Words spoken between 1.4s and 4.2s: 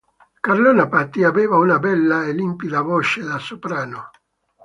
una bella e limpida voce da soprano.